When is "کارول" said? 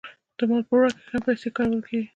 1.55-1.81